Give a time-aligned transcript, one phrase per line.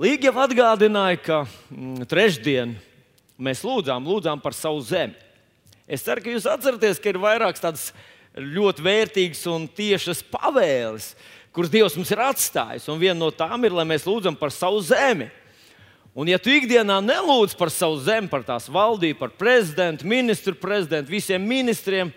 [0.00, 2.70] Līga jau atgādināja, ka mm, trešdien
[3.36, 5.12] mēs lūdzām, lūdzām par savu zemi.
[5.84, 7.82] Es ceru, ka jūs atceraties, ka ir vairākas tādas
[8.32, 11.10] ļoti vērtīgas un tiešas pavēles,
[11.52, 12.86] kuras Dievs mums ir atstājis.
[12.88, 15.26] Un viena no tām ir, lai mēs lūdzam par savu zemi.
[16.16, 21.12] Un, ja tu ikdienā nelūdz par savu zemi, par tās valdību, par prezidentu, ministru prezidentu,
[21.12, 22.14] visiem ministriem,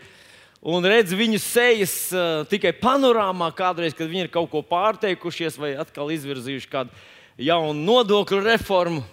[0.63, 5.75] un redz viņu sejas uh, tikai panorāmā, kādreiz, kad viņi ir kaut ko pārteikušies vai
[5.83, 7.03] atkal izvirzījuši kādu
[7.37, 9.03] jaunu nodokļu reformu,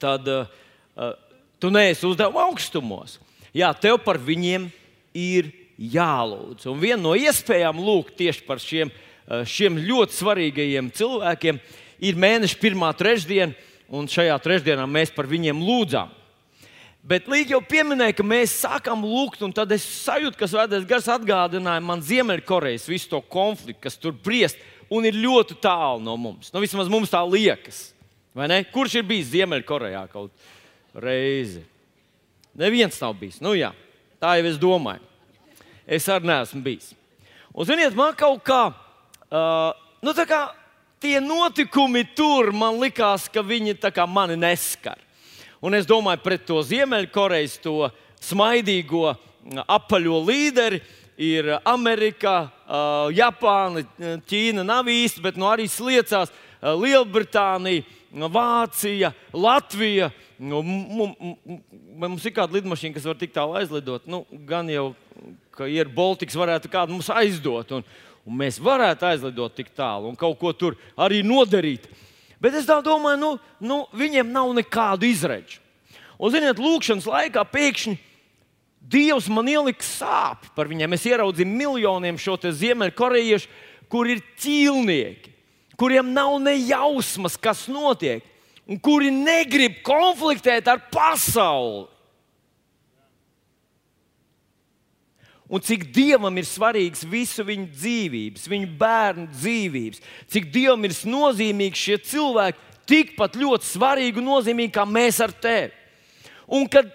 [0.00, 0.48] tad uh,
[1.60, 3.18] tu neesi uzdevuma augstumos.
[3.54, 4.68] Jā, tev par viņiem
[5.16, 6.68] ir jālūdz.
[6.70, 8.92] Un viena no iespējām lūgt tieši par šiem,
[9.48, 11.58] šiem ļoti svarīgajiem cilvēkiem
[12.04, 13.54] ir mēneša pirmā trešdiena,
[13.90, 16.12] un šajā trešdienā mēs par viņiem lūdzām.
[17.00, 21.08] Bet Līga jau pieminēja, ka mēs sākām lūgt, un tad es sajūtu, ka Svētais Gars
[21.08, 26.50] atgādināja man Ziemeļkorejas visu to konfliktu, kas tur briest, un ir ļoti tālu no mums.
[26.52, 27.90] Nu, vismaz mums tā liekas.
[28.74, 30.30] Kurš ir bijis Ziemeļkorejā kaut
[30.94, 31.62] reizi?
[32.58, 33.40] Neviens nav bijis.
[33.42, 33.70] Nu, jā,
[34.22, 35.02] tā jau es domāju.
[35.86, 36.92] Es arī neesmu bijis.
[37.50, 39.70] Un, ziniet, man kaut kā, uh,
[40.02, 40.44] nu, tā kā
[41.02, 44.98] tie notikumi tur man likās, ka viņi mani neskar.
[45.60, 47.90] Un es domāju, pret to Ziemeļkorejas, to
[48.22, 49.16] smaidīgo,
[49.66, 50.80] apaļo līderi
[51.20, 52.48] ir Amerika,
[53.12, 53.84] Japāna,
[54.28, 60.10] Ķīna nav īsti, bet nu arī sliecās Lielbritānija, Vācija, Latvija.
[60.40, 60.62] Nu,
[62.00, 64.08] mums ir kāda lidmašīna, kas var tik tālu aizlidot.
[64.08, 64.90] Nu, gan jau,
[65.54, 67.76] ka ir Baltiks, varētu kādu mums aizdot.
[67.76, 67.84] Un,
[68.24, 71.90] un mēs varētu aizlidot tik tālu un kaut ko tur arī nodarīt.
[72.40, 75.60] Bet es domāju, nu, nu, viņiem nav nekādu izredzi.
[76.16, 77.98] Un, ziniet, lūkšanas laikā pēkšņi
[78.80, 80.96] Dievs man ielika sāpes par viņiem.
[80.96, 83.48] Es ieraudzīju miljoniem šo ziemeļkorejiešu,
[83.92, 85.34] kur ir ķīlnieki,
[85.78, 88.24] kuriem nav ne jausmas, kas notiek,
[88.66, 91.88] un kuri negrib konfliktēt ar pasauli.
[95.50, 101.80] un cik Dievam ir svarīgs visu viņu dzīvības, viņu bērnu dzīvības, cik Dievam ir nozīmīgi
[101.80, 105.74] šie cilvēki, tikpat ļoti svarīgi un nozīmīgi kā mēs ar tevi.
[106.50, 106.86] Un kad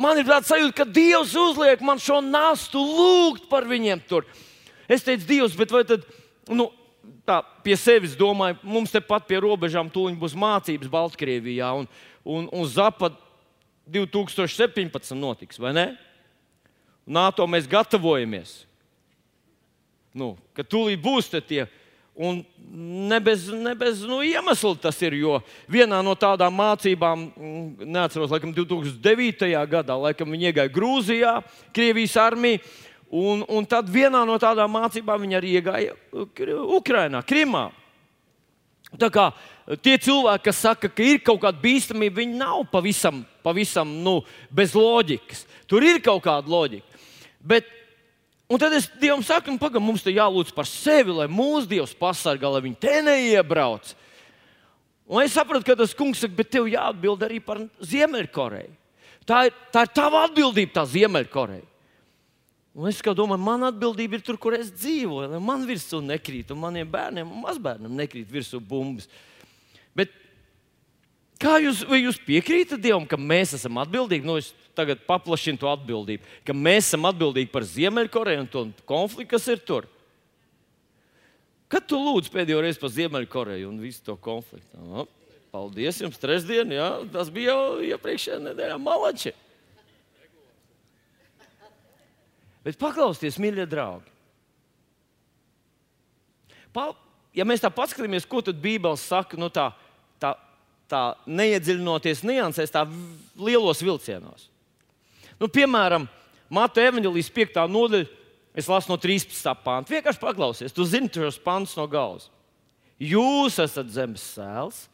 [0.00, 4.26] man ir tāds sajūta, ka Dievs uzliek man šo nastu lūgt par viņiem tur,
[4.88, 6.06] es teicu, Dievs, bet vai tad,
[6.48, 6.70] nu,
[7.28, 11.88] tā pie sevis domāju, mums tepat pie robežām tūlīt būs mācības Baltkrievijā un,
[12.24, 13.16] un, un Zapad
[13.88, 15.88] 2017 notiks, vai ne?
[17.08, 18.62] NATO mēs gatavojamies.
[20.16, 21.64] Nu, ka tūlīt būs tie.
[22.18, 22.40] Un
[22.74, 25.14] ne bez, ne bez nu, iemesla tas ir.
[25.20, 25.38] Jo
[25.70, 29.52] vienā no tādām mācībām, mm, neatceros, laikam 2009.
[29.70, 31.36] gadā, laikam viņi iegāja Grūzijā,
[31.72, 32.58] Krievijas armija.
[33.08, 37.68] Un, un tad vienā no tādām mācībām viņi arī iegāja Ukrajinā, Krimā.
[38.98, 39.30] Tā kā
[39.84, 44.18] tie cilvēki, kas saka, ka ir kaut kāda bīstamība, viņi nav pavisam, pavisam nu,
[44.50, 45.46] bez loģikas.
[45.70, 47.02] Tur ir kaut kāda loģika.
[47.38, 47.68] Bet,
[48.48, 51.94] un tad es Dievam saku, nu, pagaidi, mums te jālūdz par sevi, lai mūsu Dievs
[51.98, 53.94] pasargā, lai viņi te neiebrauc.
[55.08, 58.74] Un es sapratu, ka tas kungs saka, bet tev jāatbild arī par Ziemeļkoreju.
[59.28, 61.66] Tā ir, tā ir tava atbildība, tā Ziemeļkoreja.
[62.78, 66.60] Un es domāju, man atbildība ir tur, kur es dzīvoju, lai man virsū nekrīt, un
[66.62, 69.08] maniem bērniem un mazbērniem nekrīt virsū bumbas.
[69.96, 70.12] Bet
[71.42, 74.28] kā jūs, jūs piekrītat Dievam, ka mēs esam atbildīgi?
[74.28, 79.34] Nu, es tagad paplašina to atbildību, ka mēs esam atbildīgi par Ziemeļkoreju un to konfliktu,
[79.34, 79.88] kas ir tur.
[81.68, 84.78] Kad tu lūdz pēdējo reizi par Ziemeļkoreju un visu to konfliktu?
[84.80, 85.04] No,
[85.52, 89.34] paldies jums, trešdien, jā, tas bija jau iepriekšējā nedēļā malači.
[92.64, 94.10] Bet paklausieties, mīļie draugi.
[96.74, 96.90] Pa,
[97.36, 99.70] ja mēs tā paskatāmies, ko tad Bībele saka, nu tā,
[100.20, 100.34] tā,
[100.90, 102.84] tā neiedziļinoties niansēs, tā
[103.40, 104.48] lielos vilcienos.
[105.38, 106.08] Nu, piemēram,
[106.48, 107.60] Mata evanģelijas 5.
[107.68, 108.08] nodaļa,
[108.56, 109.52] es lasu no 13.
[109.64, 109.92] pānta.
[109.92, 112.30] Vienkārši paklausies, tu zini tos pantus no galvas.
[112.98, 114.86] Jūs esat zemes sēls,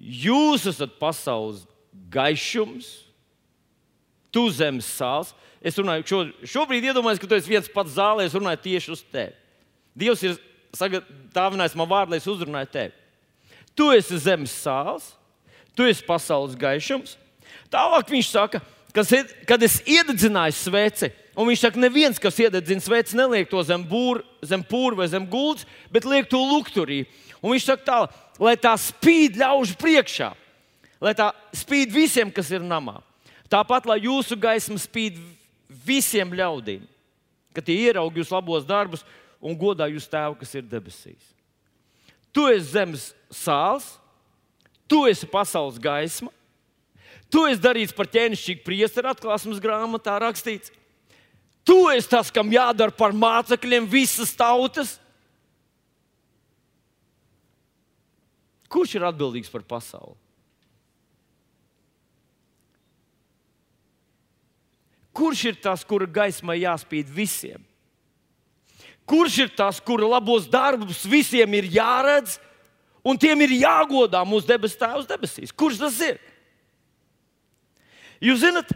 [0.00, 1.62] jūs esat pasaules
[2.10, 2.88] gaišums,
[4.34, 5.30] tu zemes sāls.
[5.64, 6.18] Es runāju, šo,
[6.56, 9.36] šobrīd iedomājos, ka tu esi viens pats zālē, es runāju tieši uz tevi.
[9.94, 10.40] Dievs ir
[11.36, 12.96] dāvinājis man vārdu, lai es uzrunāju tevi.
[13.78, 15.12] Tu esi zemes sāls,
[15.76, 17.14] tu esi pasaules gaišums.
[17.70, 18.60] Tālāk viņš saka,
[18.94, 19.10] kas,
[19.48, 24.22] kad es iededzināju sveci, un viņš saka, neviens, kas iededzina sveci, neliek to zem, būr,
[24.46, 27.02] zem pūra vai zem gultas, bet liek to lukturī.
[27.42, 27.98] Un viņš saka, tā,
[28.40, 30.30] lai tā spīd ļaužu priekšā,
[31.02, 33.00] lai tā spīd visiem, kas ir namā.
[33.52, 35.18] Tāpat, lai jūsu gaisma spīd
[35.84, 36.86] visiem ļaudīm,
[37.54, 39.04] ka tie ieraudzīja jūsu labos darbus
[39.44, 41.34] un godā jūs tēvu, kas ir debesīs.
[42.32, 43.98] tu esi zemes sāls,
[44.90, 46.32] tu esi pasaules gaisma,
[47.32, 50.72] tu esi darīts par ķēnišķīgu priesteru atklāsmes grāmatā rakstīts.
[51.64, 54.98] Tu esi tas, kam jādara par mācekļiem visas tautas.
[58.68, 60.18] Kurš ir atbildīgs par pasauli?
[65.14, 67.62] Kurš ir tas, kura gaismai jāspīd visiem?
[69.06, 72.38] Kurš ir tas, kura labos darbus visiem ir jāredz,
[73.04, 75.52] un tiem ir jāgodā mūsu debesu Tēvs debesīs?
[75.54, 76.18] Kurš tas ir?
[78.24, 78.70] Jūs zināt,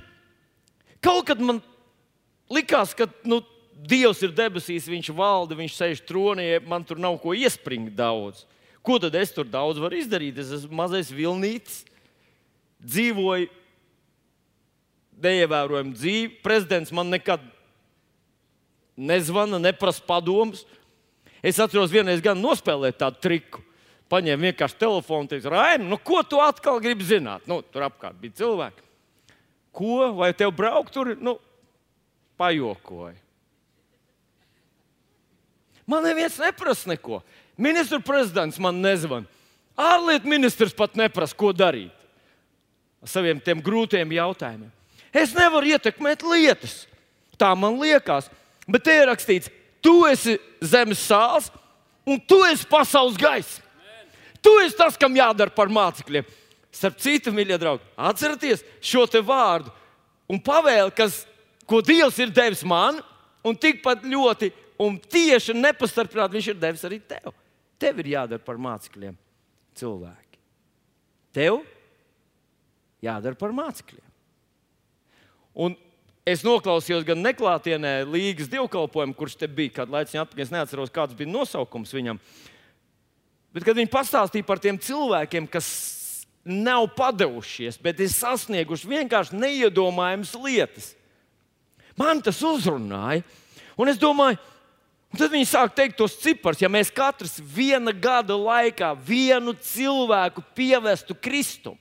[1.05, 1.63] kaut kad man
[2.53, 3.43] likās, ka nu,
[3.79, 8.43] Dievs ir debesīs, Viņš valda, Viņš sēž tronī, man tur nav ko iespringt daudz.
[8.83, 10.41] Ko tad es tur daudz varu izdarīt?
[10.43, 11.85] Es esmu mazais vilnītis,
[12.83, 13.47] dzīvoju
[15.23, 16.41] neievērojumu dzīvi.
[16.43, 17.45] Prezidents man nekad
[18.99, 20.65] nezvana, neprasa padomus.
[21.39, 23.63] Es atceros, vienreiz gan nospēlēt tādu triku.
[24.11, 27.45] Paņēma vienkārši telefonu un teica, Raini, nu, ko tu atkal gribi zināt?
[27.47, 28.88] Nu, tur apkārt bija cilvēki.
[29.79, 30.11] Ko?
[30.19, 31.13] Vai tev braukt tur?
[31.23, 31.37] Nu,
[32.41, 33.17] pajokoja.
[35.89, 37.23] Man neviens neprasa neko.
[37.57, 39.27] Ministra prezidents man nezvana.
[39.79, 41.95] Ārlietu ministrs pat neprasa, ko darīt
[43.03, 44.71] ar saviem tiem grūtiem jautājumiem.
[45.15, 46.83] Es nevaru ietekmēt lietas.
[47.39, 48.29] Tā man liekas.
[48.69, 49.51] Bet te ir rakstīts,
[49.81, 51.49] tu esi zemes sāls
[52.09, 53.63] un tu esi pasaules gaisa.
[54.43, 56.27] Tu esi tas, kam jādara par mācekļiem.
[56.75, 59.73] Starp citu, mīļie draugi, atcerieties šo te vārdu
[60.29, 61.23] un pavēli, kas,
[61.69, 63.01] ko Dievs ir devis man,
[63.47, 64.53] un tikpat ļoti
[64.85, 67.33] un tieši nepastarpināti Viņš ir devis arī tev.
[67.79, 69.17] Tev ir jādara par mācekļiem
[69.79, 70.41] cilvēki.
[71.35, 71.61] Tev
[73.05, 74.05] jādara par mācekļiem.
[75.59, 75.75] Un
[76.29, 80.45] es noklausījos gan neklātienē Līgas dievkalpojumu, kurš te bija kādu laiku atpakaļ.
[80.45, 82.21] Es neatceros, kāds bija nosaukums viņam.
[83.55, 85.67] Bet, kad viņi pastāstīja par tiem cilvēkiem, kas
[86.49, 90.93] nav padevušies, bet ir sasnieguši vienkārši neiedomājamas lietas,
[91.99, 93.25] man tas uzrunāja.
[93.79, 94.41] Un es domāju,
[95.15, 101.15] tad viņi sāk teikt tos ciprus, ja mēs katrs viena gada laikā vienu cilvēku pievestu
[101.15, 101.79] Kristum.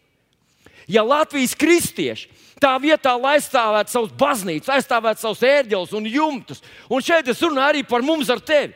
[0.87, 2.29] Ja Latvijas kristieši
[2.61, 7.73] tā vietā, lai aizstāvētu savus baznīcas, aizstāvētu savus ērģeles un jumtus, un šeit es runāju
[7.73, 8.73] arī par mums ar tevi.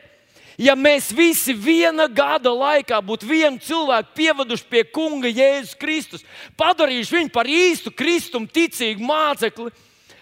[0.60, 6.26] Ja mēs visi viena gada laikā būtu vienu cilvēku pievaduši pie Kunga Jēzus Kristus,
[6.60, 9.72] padarījuši viņu par īstu kristumu, ticīgu mācekli,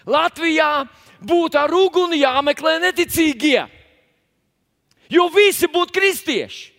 [0.07, 0.87] Latvijā
[1.21, 3.67] būtu ar uguni jāmeklē neticīgie.
[5.11, 6.71] Jo visi būtu kristieši.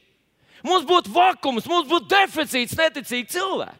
[0.63, 3.79] Mums būtu vakums, mums būtu deficīts, neticīgi cilvēki.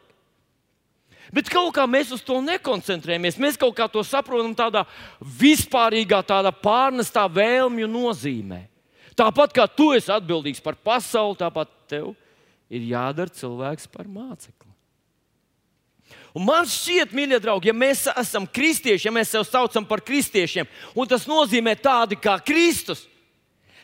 [1.32, 3.38] Bet kaut kā mēs uz to nekoncentrējamies.
[3.40, 4.82] Mēs kaut kā to saprotam tādā
[5.40, 8.66] vispārīgā, tādā pārnestā vēlmju nozīmē.
[9.18, 12.12] Tāpat kā tu esi atbildīgs par pasauli, tāpat tev
[12.72, 14.70] ir jādara cilvēks par mācekli.
[16.32, 20.68] Un man šķiet, mīļie draugi, ja mēs esam kristieši, ja mēs sevi saucam par kristiešiem,
[20.96, 23.04] un tas nozīmē tādi kā Kristus,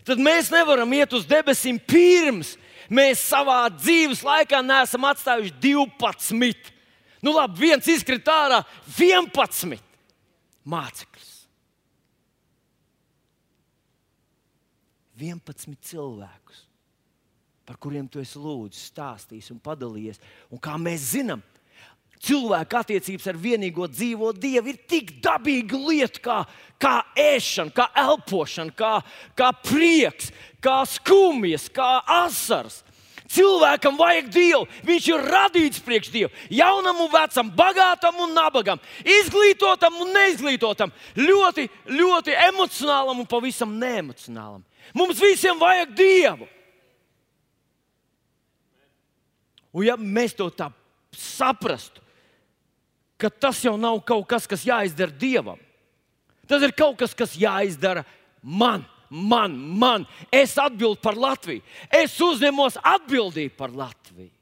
[0.04, 2.56] tad mēs nevaram iet uz debesīm pirms
[2.88, 6.72] mēs savā dzīves laikā neesam atstājuši 12.
[7.24, 8.62] Nu, labi, viens izkrita ārā,
[8.96, 9.78] 11
[10.68, 11.07] mācekļus.
[15.18, 16.64] 11 cilvēkus,
[17.68, 20.20] par kuriem tu esi lūdzis, stāstījis un padalījies.
[20.54, 21.42] Un kā mēs zinām,
[22.24, 26.38] cilvēka attiecības ar vienīgo dzīvo Dievu ir tik dabīga lieta, kā,
[26.80, 28.92] kā ēšana, kā elpošana, kā,
[29.38, 30.32] kā prieks,
[30.64, 32.82] kā skumjas, kā asaras.
[33.28, 34.62] Cilvēkam vajag Dievu.
[34.88, 36.30] Viņš ir radīts priekš Dievu.
[36.48, 44.64] Jaunam un vecam, bagātam un nabagam, izglītotam un neizglītotam, ļoti, ļoti emocionālam un pavisam neemocionālam.
[44.96, 46.48] Mums visiem vajag Dievu.
[49.72, 50.70] Un ja mēs to tā
[51.14, 52.02] saprastu,
[53.18, 55.58] ka tas jau nav kaut kas, kas jāizdara dievam.
[56.48, 58.04] Tas ir kaut kas, kas jāizdara
[58.40, 60.06] man, man, man.
[60.32, 61.64] Es atbildu par Latviju.
[61.92, 64.32] Es uzņemos atbildību par Latviju.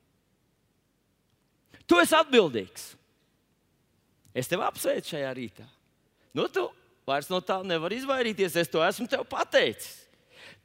[1.87, 2.89] Tu esi atbildīgs.
[4.37, 5.67] Es tevi apsveicu šajā rītā.
[6.37, 6.67] Nu, tu
[7.09, 8.59] vairs no tā nevari izvairīties.
[8.61, 10.06] Es to esmu tev pateicis.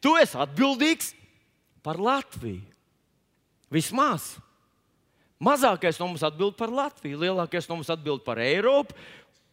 [0.02, 1.12] Tu esi atbildīgs
[1.86, 2.64] par Latviju.
[3.72, 4.36] Vismaz.
[5.42, 8.94] Mazākais no mums atbild par Latviju, lielākais no mums atbild par Eiropu,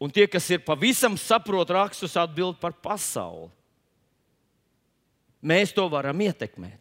[0.00, 3.48] un tie, kas ir pavisam saprot rakstus, atbild par pasauli.
[5.40, 6.80] Mēs to varam ietekmēt.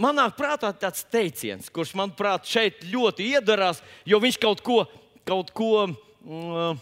[0.00, 4.80] Manā prātā tāds teiciens, kurš manuprāt šeit ļoti iedarās, jo viņš kaut ko,
[5.26, 6.80] kaut ko, mm,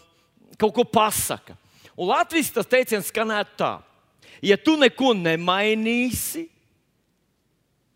[0.61, 1.57] kaut ko pasaka.
[1.93, 3.73] Un Latvijas tas teiciens skanētu tā:
[4.40, 6.48] ja tu neko nemainīsi,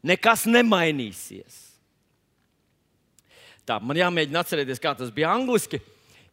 [0.07, 1.63] Nekas nemainīsies.
[3.67, 5.81] Tā, man jāmēģina atcerēties, kā tas bija angliski.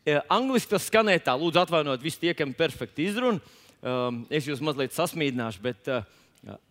[0.03, 3.41] Uh, angliski tas skanēja tā, lūdzu, atvainojiet, visi tie, kam ir perfekti izruna.
[3.83, 6.05] Um, es jūs mazliet sasmīdināšu, bet uh,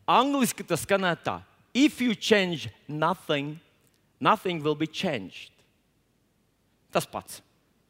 [0.09, 1.35] angliski tas skanēja tā:
[1.75, 3.57] If you change nothing,
[4.23, 5.51] nothing will be changed.
[6.95, 7.41] Tas pats.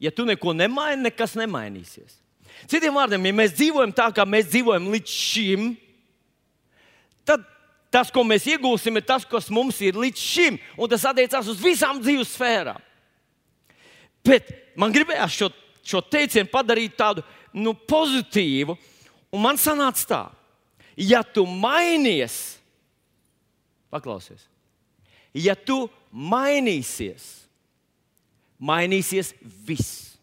[0.01, 2.17] Ja tu neko nemaini, nekas nemainīsies.
[2.69, 5.65] Citiem vārdiem, ja mēs dzīvojam tā, kā mēs dzīvojam līdz šim,
[7.27, 7.43] tad
[7.93, 11.59] tas, ko mēs iegūsim, ir tas, kas mums ir līdz šim, un tas attiecās uz
[11.61, 12.79] visām dzīves sfērām.
[14.23, 15.49] Bet man gribējās šo,
[15.83, 18.77] šo teicienu padarīt tādu nu, pozitīvu,
[19.33, 20.23] un man sanāca tā,
[20.97, 22.57] ja tu mainies,
[23.93, 24.47] paklausies,
[25.35, 27.27] ja tu mainīsies,
[28.63, 29.33] mainīsies
[29.67, 30.13] viss.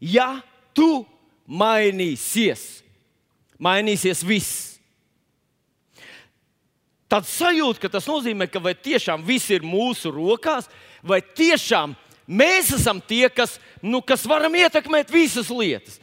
[0.00, 0.38] Ja
[0.78, 1.02] tu
[1.48, 2.84] mainīsies,
[3.58, 4.66] mainīsies viss.
[7.08, 10.68] Tad sajūta, ka tas nozīmē, ka vai tiešām viss ir mūsu rokās,
[11.02, 11.96] vai tiešām
[12.28, 15.96] mēs esam tie, kas, nu, kas varam ietekmēt visas lietas.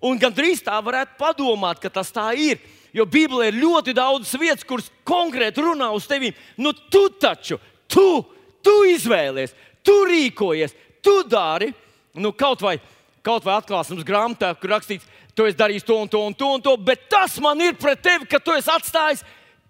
[0.00, 2.58] Un gan drīz tā varētu padomāt, ka tas tā ir.
[2.96, 6.32] Jo Bībelē ir ļoti daudz vietas, kuras konkrēti runā uz tevi.
[6.56, 7.58] Nu, tu taču,
[7.92, 8.24] tu,
[8.64, 9.52] tu izvēlies,
[9.84, 10.72] tu rīkojies,
[11.04, 11.68] tu dari.
[12.16, 12.78] Nu, kaut vai
[13.26, 16.62] kaut vai atklāsmes grāmatā, kur rakstīts, tu esi darījis to un to un to, un
[16.62, 19.24] to, bet tas man ir pret tevi, ka tu esi atstājis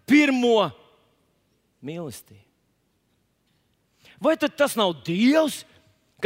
[0.08, 0.68] pirmo
[1.84, 2.42] mīlestību.
[4.22, 5.64] Vai tas nav Dievs?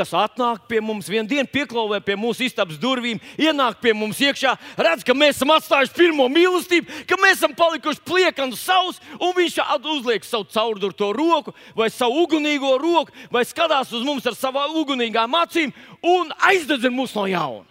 [0.01, 4.55] Kas atnāk pie mums, vienu dienu pieklauvē pie mūsu istabas durvīm, ienāk pie mums iekšā,
[4.81, 9.59] redz, ka mēs esam atstājuši pirmo mīlestību, ka mēs esam palikuši pliekani savus, un viņš
[9.91, 15.37] uzliek savu caurdurto roku vai savu ugunīgo roku, vai skatās uz mums ar savām ugunīgām
[15.43, 17.67] acīm un aizdedzina mūs no jauna.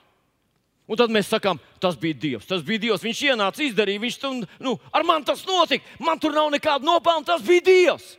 [0.89, 2.47] Un tad mēs sakām, tas bija Dievs.
[2.49, 3.03] Tas bija Dievs.
[3.05, 5.85] Viņš ienāca, izdarīja, viņš tur, nu, ar mani tas notika.
[6.01, 8.15] Man tur nav nekāda nopelna, tas bija Dievs.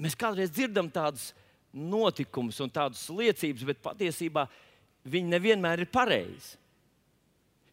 [0.00, 1.30] Mēs kādreiz dzirdam tādus
[1.72, 4.46] notikumus un tādas liecības, bet patiesībā
[5.06, 6.56] viņi nevienmēr ir pareizi.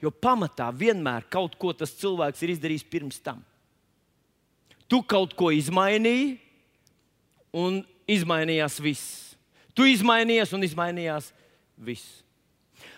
[0.01, 3.39] Jo pamatā vienmēr kaut ko tas cilvēks ir izdarījis pirms tam.
[4.87, 6.37] Tu kaut ko izmainīji,
[7.57, 9.33] un izmainījās viss.
[9.75, 11.31] Tu izmainījies, un izmainījās
[11.77, 12.21] viss.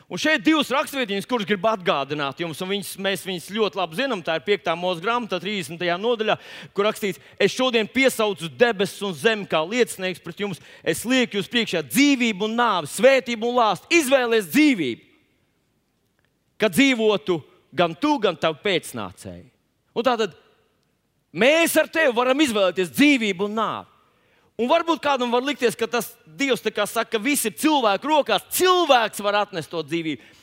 [0.10, 4.00] Un šeit ir divas raksturvietiņas, kuras gribu atgādināt jums, un viņas, mēs viņas ļoti labi
[4.00, 4.24] zinām.
[4.26, 4.72] Tā ir 5.
[4.82, 5.84] mūža grāmata, 30.
[6.02, 6.36] nodaļā,
[6.74, 10.64] kur rakstīts, es šodien piesaucu debesis un zemi kā liecinieks pret jums.
[10.82, 13.92] Es lieku jūs priekšā dzīvību un nāvi, svētību un lāstu.
[14.00, 15.06] Izvēlieties dzīvību,
[16.66, 17.38] kad dzīvotu
[17.78, 19.46] gan tu, gan tavi pēcnācēji.
[19.94, 20.34] Un tātad
[21.38, 23.89] mēs ar tevi varam izvēlēties dzīvību un nāvi.
[24.60, 28.44] Un varbūt kādam var likties, ka tas Dievs saka, ka viss ir cilvēku rokās.
[28.52, 30.36] Cilvēks var atnest to dzīvību.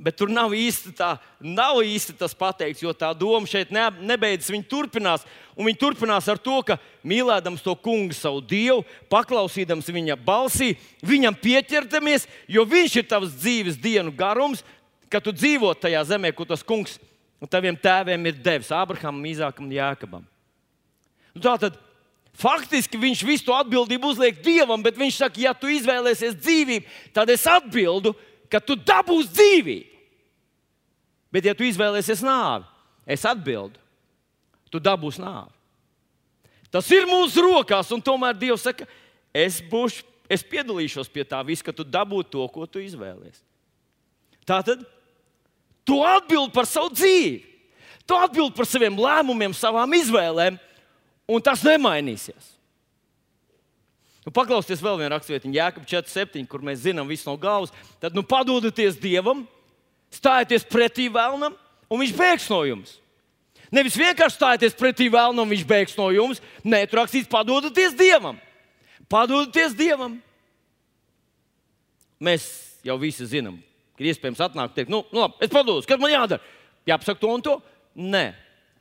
[0.00, 4.48] Bet tur nav īsti, tā, nav īsti tas pateikts, jo tā doma šeit ne, nebeidzas.
[4.48, 8.80] Viņa turpinās, un viņa turpinās ar to, ka mīlēdams to kungu, savu dievu,
[9.12, 10.72] paklausīdams viņa balsī,
[11.04, 14.64] viņam pieķertamies, jo viņš ir tavs dzīves dienu garums,
[15.12, 16.96] ka tu dzīvo tajā zemē, ko tas kungs
[17.48, 20.24] taviem tēviem ir devis Abrahamam, Īzākam un Jākabam.
[21.36, 21.76] Nu, tā tad
[22.40, 27.28] Faktiski viņš visu to atbildību uzliek dievam, bet viņš saka, ja tu izvēlēsies dzīvību, tad
[27.32, 28.14] es atbildu,
[28.48, 29.98] ka tu dabūsi dzīvību.
[31.30, 32.66] Bet, ja tu izvēlēsies nāvi,
[33.06, 33.78] es atbildu,
[34.72, 35.52] tu dabūsi nāvi.
[36.70, 38.86] Tas ir mūsu rokās, un tomēr Dievs saka,
[39.34, 43.44] es, būšu, es piedalīšos pie tā visa, ka tu dabūsi to, ko tu izvēlēsies.
[44.48, 44.82] Tā tad
[45.86, 47.36] tu atbildi par savu dzīvi,
[48.08, 50.58] tu atbildi par saviem lēmumiem, savām izvēlēm
[51.30, 52.56] un tas nemainīsies.
[54.26, 57.72] Nu, paklausieties vēl vienā rakstvietiņā, Jēkab 4,7, kur mēs zinām visu no galvas.
[58.02, 59.46] Tad nu, padodieties Dievam,
[60.12, 61.54] stājieties pretī vēlnam,
[61.88, 62.98] un viņš bēgs no jums.
[63.72, 66.42] Nevis vienkārši stājieties pretī vēlnam, viņš bēgs no jums.
[66.66, 68.36] Nē, tur rakstīts, padodieties Dievam.
[69.10, 70.18] Padodieties Dievam.
[72.20, 72.44] Mēs
[72.84, 73.56] jau visi zinām,
[73.96, 76.44] ka ir iespējams atnākt un teikt, nu, nu labi, es padodos, kas man jādara?
[76.88, 77.56] Jāpasaka to un to.
[77.96, 78.26] Nē,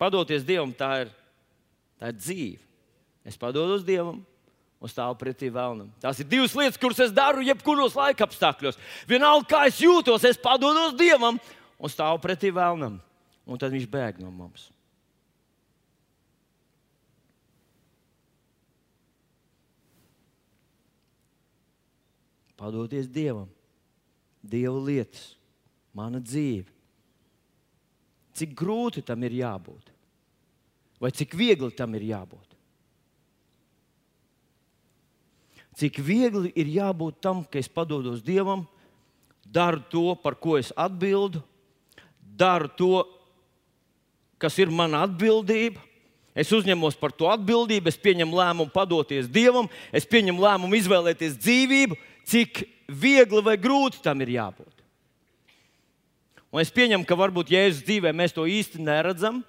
[0.01, 1.13] padoties Dievam, tā ir
[2.00, 2.65] Tā ir dzīve.
[3.27, 4.22] Es padodos Dievam
[4.79, 5.89] un stāvu pretī vēlnam.
[6.00, 8.79] Tās ir divas lietas, kuras es daru jebkuros laika apstākļos.
[9.10, 11.39] Vienalga, kā es jūtos, es padodos Dievam
[11.77, 12.98] un stāvu pretī vēlnam.
[13.50, 14.70] Un tad viņš bēg no mums.
[22.60, 23.48] Padoties Dievam,
[24.44, 25.34] Dieva lietas,
[25.96, 26.68] mana dzīve.
[28.36, 29.91] Cik grūti tam ir jābūt?
[31.00, 32.56] Vai cik viegli tam ir jābūt.
[35.79, 38.65] Cik viegli ir jābūt tam, ka es padodos Dievam,
[39.48, 41.39] daru to, par ko es atbildu,
[42.20, 43.06] daru to,
[44.39, 45.79] kas ir mana atbildība.
[46.36, 51.98] Es uzņemos par to atbildību, es pieņemu lēmumu padoties Dievam, es pieņemu lēmumu izvēlēties dzīvību,
[52.29, 54.75] cik viegli vai grūti tam ir jābūt.
[56.50, 59.44] Un es pieņemu, ka varbūt Jēzus dzīvē mēs to īsti neredzam.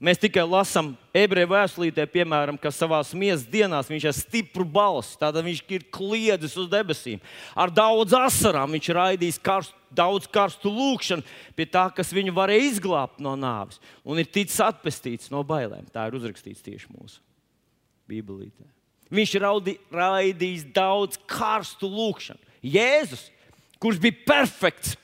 [0.00, 5.44] Mēs tikai lasām ebreju vēstulītē, piemēram, ka savā miesas dienās viņš ir stipru balss, tātad
[5.44, 7.20] viņš ir kliedzis uz debesīm.
[7.52, 13.20] Ar daudz asarām viņš raidījis karstu, daudz karstu lūgšanu pie tā, kas viņu varēja izglābt
[13.20, 13.76] no nāves.
[14.00, 15.84] Un ir ticis atpestīts no bailēm.
[15.92, 17.20] Tā ir uzrakstīts tieši mūsu
[18.08, 18.64] Bībelītē.
[19.12, 19.48] Viņš ir
[19.92, 22.40] raidījis daudz karstu lūgšanu.
[22.64, 23.28] Jēzus,
[23.76, 24.96] kurš bija perfekts,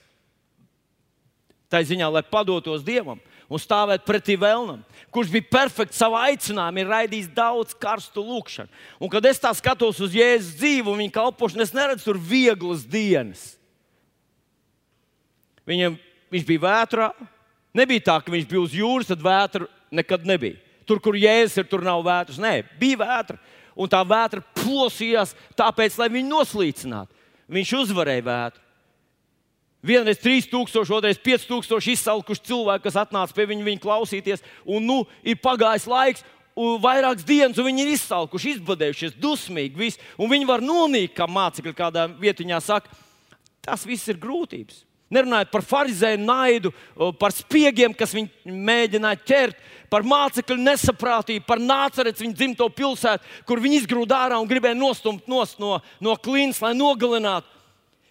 [1.68, 4.80] tā ziņā, lai padotos Dievam un stāvēt pretī vēlnam,
[5.14, 8.70] kurš bija perfekts savā aicinājumā, ir raidījis daudz karstu lūkšanu.
[8.98, 12.82] Un, kad es tā skatos uz Jēzus dzīvi un viņa kalpošanu, es neredzu tur vieglas
[12.90, 13.52] dienas.
[15.66, 15.96] Viņam,
[16.30, 17.10] viņš bija vētrā.
[17.76, 20.58] Nebija tā, ka viņš bija uz jūras, tad vētra nekad nebija.
[20.86, 22.38] Tur, kur jēzus ir, tur nav vētras.
[22.42, 23.40] Nē, bija vētra.
[23.76, 27.12] Un tā vētra plosījās tāpēc, lai viņu noslīcinātu.
[27.52, 28.62] Viņš uzvarēja vētru.
[29.86, 34.42] Vienreiz 3000, otrreiz 5000 izsalkuši cilvēki, kas atnāca pie viņa, viņa klausīties.
[34.66, 36.24] Un nu ir pagājis laiks,
[36.56, 39.78] vairākas dienas, un viņi ir izsalkuši, izbadējušies, dusmīgi.
[39.78, 42.90] Visi, un viņi var nonīkt, kā mācekļi kādā vietiņā saka.
[43.66, 44.82] Tas viss ir grūtības.
[45.12, 46.72] Nerunājot par farizēju naidu,
[47.20, 49.60] par spiegiem, kas viņu mēģināja ķert,
[49.92, 55.28] par mācekļu nesaprātību, par nācerēts viņa dzimto pilsētu, kur viņi izgrūda ārā un gribēja nostumt
[55.30, 55.44] no,
[56.02, 57.55] no klīnas, lai nogalinātu.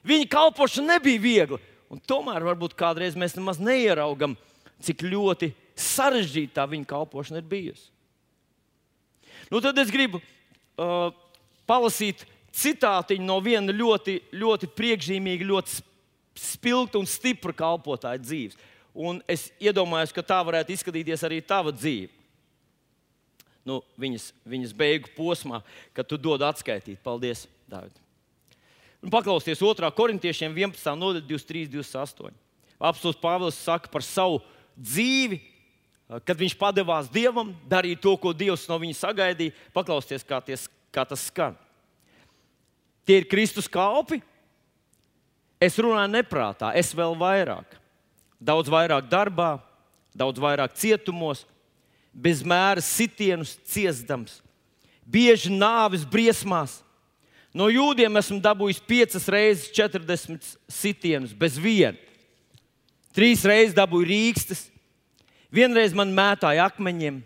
[0.05, 1.59] Viņa kalpošana nebija viegla.
[1.89, 4.35] Un tomēr varbūt kādreiz mēs nemaz neieraugam,
[4.83, 7.89] cik ļoti sarežģīta viņa kalpošana ir bijusi.
[9.51, 11.11] Nu, tad es gribu uh,
[11.69, 15.81] palasīt citātiņu no viena ļoti, ļoti priekšzīmīga, ļoti
[16.39, 18.57] spilgta un stipra kalpotāja dzīves.
[18.95, 22.13] Un es iedomājos, ka tā varētu izskatīties arī tava dzīve.
[23.65, 25.59] Nu, viņas, viņas beigu posmā,
[25.93, 27.01] kad tu dod atskaitīt.
[27.03, 28.04] Paldies, Dārvid!
[29.05, 29.85] Un paklausieties 2.
[29.93, 30.95] korintiešiem 11.
[30.97, 32.31] nodaļa 23, 28.
[32.81, 34.39] Apstults Pāvils saka par savu
[34.73, 35.37] dzīvi,
[36.25, 39.53] kad viņš padevās Dievam, darīja to, ko Dievs no viņa sagaidīja.
[39.77, 41.53] Paklausieties, kā, ties, kā tas skan.
[43.05, 44.23] Tie ir Kristus kalpi.
[45.61, 47.77] Es runāju neprātā, es vēl vairāk.
[48.41, 49.59] Daudz vairāk darbā,
[50.17, 51.45] daudz vairāk cietumos,
[52.09, 54.41] bez mēra sitienus ciestams,
[55.05, 56.81] bieži nāves briesmās
[57.55, 61.95] No jūdiem esmu dabūjis 5 reizes 40 sitienus, bez viena.
[63.15, 64.65] Trīs reizes dabūju rīkstus,
[65.47, 67.21] vienreiz man mētāja akmeņiem,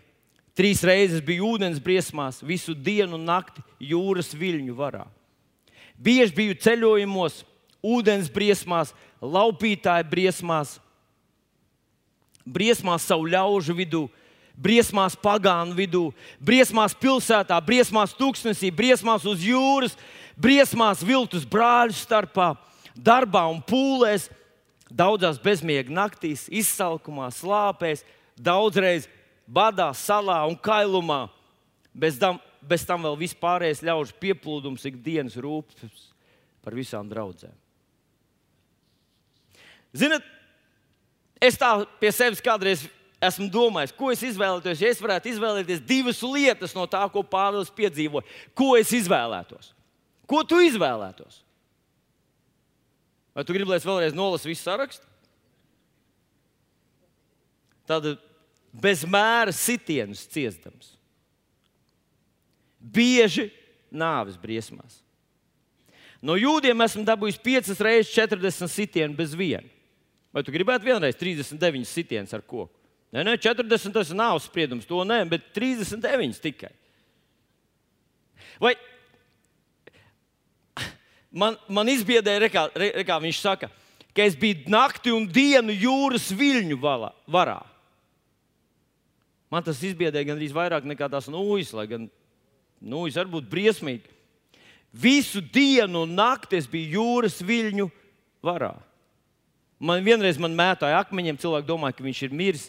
[0.54, 5.02] trīs reizes biju ūdens briesmās, visu dienu un nakti jūras viļņu varā.
[5.98, 7.40] Bieži biju ceļojumos,
[7.82, 10.76] ūdens briesmās, laupītāju briesmās,
[12.46, 14.06] briesmās savu ļaužu vidū,
[14.54, 16.06] briesmās pagānu vidū,
[16.38, 19.98] briesmās pilsētā, briesmās tūkstnesī, briesmās uz jūras,
[20.40, 22.54] briesmās viltus brāļu starpā,
[22.96, 24.28] darbā un pūlēs,
[24.90, 28.04] daudzās bezmiega naktīs, izsalkumā, slāpēs,
[28.40, 29.06] daudzreiz
[29.46, 31.26] badā, salā un kailumā.
[31.94, 36.06] Bez tam, bez tam vēl vispārējais ļaužu pieplūdums, ikdienas rūpes
[36.62, 37.54] par visām draudzēm.
[39.96, 40.22] Ziniet,
[41.42, 42.84] es tā pie sevis kādreiz
[43.20, 44.80] esmu domājis, ko es izvēlētos.
[44.80, 48.26] Ja es varētu izvēlēties divas lietas no tā, ko Pāvils piedzīvoja,
[48.56, 49.74] ko es izvēlētos.
[50.30, 51.40] Ko tu izvēlētos?
[53.34, 55.06] Vai tu gribi, lai es vēlreiz nolasu visu sarakstu?
[57.90, 58.06] Tad
[58.70, 60.92] bez mēra sitienus ciestams,
[62.78, 63.48] bieži
[63.90, 65.00] nāves briesmās.
[66.22, 69.66] No jūdiem esmu dabūjis 5 reizes 40 sitienu bez viena.
[70.30, 72.70] Vai tu gribētu vienreiz 39 sitienus ar koku?
[73.10, 76.70] Nē, nē, 40 tas nav spriedums, to nē, bet 39 tikai.
[78.62, 78.76] Vai
[81.30, 83.70] man, man izbiedēja, re, kā, re, kā viņš saka,
[84.14, 87.60] ka es biju nakti un dienu jūras viļņu valā, varā.
[89.50, 92.06] Man tas izbiedēja gandrīz vairāk nekā tās nūjas, lai gan
[92.80, 94.06] nūjas var būt briesmīgi.
[94.90, 97.86] Visu dienu un nakti es biju jūras viļņu
[98.46, 98.74] varā.
[99.80, 102.66] Man vienreiz man mētāja akmeņiem, cilvēki domāja, ka viņš ir miris.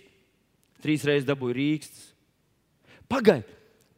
[0.82, 2.06] Trīs reizes dabūja rīkstus.
[3.12, 3.50] Pagaidiet,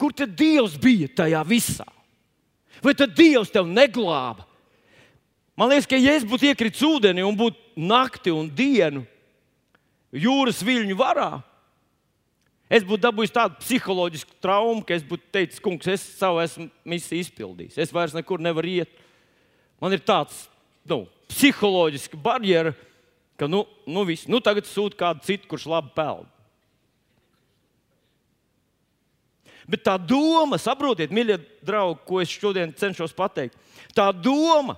[0.01, 1.85] kur tad Dievs bija tajā visā?
[2.83, 4.47] Vai tad Dievs tev neglāba?
[5.57, 9.03] Man liekas, ka ja es būtu iekritis ūdenī un būtu nakti un dienu
[10.13, 11.29] jūras viļņu varā,
[12.73, 17.21] es būtu dabūjis tādu psiholoģisku traumu, ka es būtu teicis, kungs, es savu esmu misiju
[17.21, 17.77] izpildījis.
[17.85, 18.97] Es vairs nekur nevaru iet.
[19.81, 20.47] Man ir tāds
[20.89, 22.77] nu, psiholoģisks barjeras,
[23.37, 26.29] ka nu, nu, viss, nu tagad sūta kādu citu, kurš labi pelna.
[29.69, 33.55] Bet tā doma, saprotiet, mīļie draugi, ko es šodien cenšos pateikt,
[33.95, 34.75] tā doma,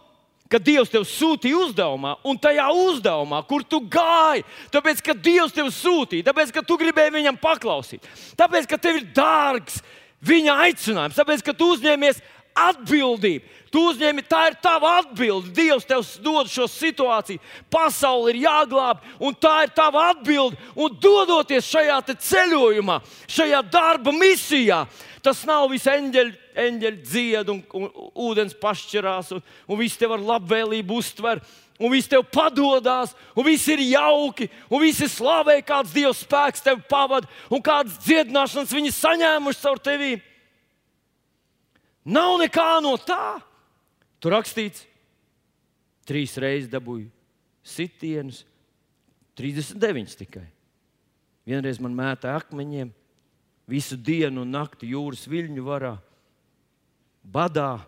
[0.51, 5.71] ka Dievs tev sūtīja uzdevumā, un tajā uzdevumā, kur tu gāji, tāpēc, ka Dievs tev
[5.73, 8.05] sūtīja, tāpēc, ka tu gribēji viņam paklausīt,
[8.37, 9.81] tāpēc, ka tev ir dārgs
[10.25, 12.21] viņa aicinājums, tāpēc, ka tu uzņēmies
[12.55, 13.53] atbildību.
[13.71, 15.51] Tu uzņēmi, tā ir tava atbilde.
[15.55, 17.41] Dievs tev dod šo situāciju.
[17.71, 20.55] Pasaule ir jāglābj, un tā ir tava atbilde.
[20.79, 24.85] Un dodoties šajā ceļojumā, šajā darba misijā,
[25.25, 26.33] tas nav viss eņģeļi,
[26.65, 31.43] eņģeļi dzied un, un, un ūdens pašķirās, un, un viss tev ar labvēlību uztver.
[31.75, 36.79] Un viss tev padodas, un viss ir jauki, un visi slavē, kāds Dieva spēks tev
[36.87, 40.13] pavada, un kādas dziedināšanas viņi saņēmuši caur tevi.
[42.05, 43.39] Nav nekā no tā.
[44.21, 44.85] Tur rakstīts,
[46.05, 47.09] trīs reizes dabūju
[47.65, 48.43] sitienus,
[49.35, 50.45] 39 tikai.
[51.45, 52.91] Vienreiz man mētā akmeņiem,
[53.69, 55.95] visu dienu un nakti jūras viļņu varā,
[57.25, 57.81] badā,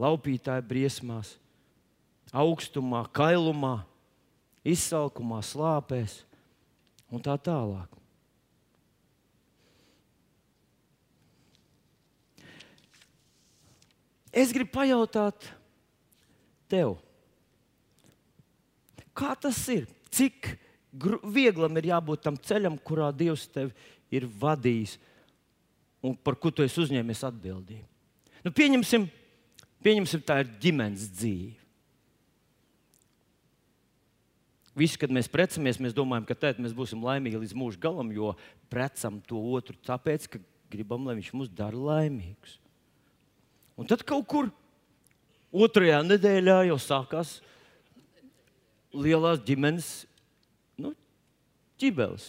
[0.00, 1.34] laupītāja briesmās,
[2.32, 3.82] augstumā, kailumā,
[4.64, 6.20] izsalkumā, slāpēs
[7.12, 8.01] un tā tālāk.
[14.32, 15.44] Es gribu pajautāt
[16.72, 16.96] tev,
[19.12, 19.84] kā tas ir?
[20.12, 20.54] Cik
[21.32, 23.72] vieglam ir jābūt tam ceļam, kurā Dievs tevi
[24.12, 24.98] ir vadījis
[26.04, 27.86] un par ko tu esi uzņēmies atbildību?
[28.42, 29.06] Nu, pieņemsim,
[29.84, 31.60] pieņemsim, tā ir ģimenes dzīve.
[34.76, 38.32] Visi, kad mēs precamies, mēs domājam, ka tad mēs būsim laimīgi līdz mūža galam, jo
[38.72, 40.40] precam to otru tāpēc, ka
[40.72, 42.56] gribam, lai viņš mūs dara laimīgus.
[43.78, 44.50] Un tad kaut kur
[45.52, 47.38] otrajā nedēļā jau sākās
[48.92, 49.88] lielās ģimenes
[50.82, 50.92] nu,
[51.80, 52.26] ķibeles.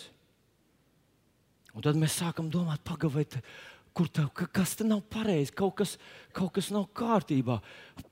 [1.74, 3.42] Un tad mēs sākam domāt, pagaidi,
[3.94, 5.98] kur tev, kas te nav pareizi, kaut kas,
[6.36, 7.60] kaut kas nav kārtībā.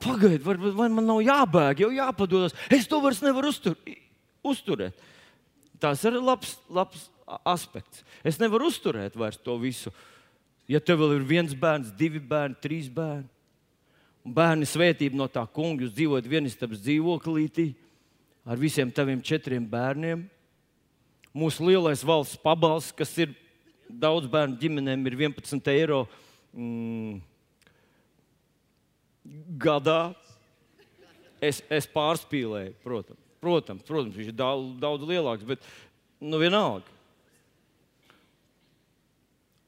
[0.01, 2.57] Pagaidi, vai, vai man nav jābēg, jau jāpadodas.
[2.73, 3.77] Es to vairs nevaru uztur,
[4.45, 4.97] uzturēt.
[5.81, 7.07] Tas ir labs, labs
[7.47, 8.03] aspekts.
[8.27, 9.89] Es nevaru uzturēt vairs to visu.
[9.89, 10.07] Uh,
[10.69, 13.27] Ja tev vēl ir viens bērns, divi bērni, trīs bērni,
[14.25, 17.71] un bērni svētība no tā kunga, jūs dzīvojat vienistabas dzīvoklītī
[18.45, 20.23] ar visiem taviem četriem bērniem.
[21.33, 23.33] Mūsu lielais valsts pabalsts, kas ir
[23.87, 26.03] daudz bērnu ģimenēm, ir 11 eiro
[26.53, 27.19] mm,
[29.61, 30.01] gadā.
[31.41, 33.21] Es, es pārspīlēju, protams.
[33.41, 35.63] Protams, protams viņš ir daudz, daudz lielāks, bet
[36.21, 36.85] nu, vienalga.